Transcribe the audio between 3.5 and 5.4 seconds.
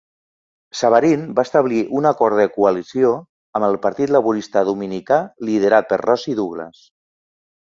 amb el partit laborista dominicà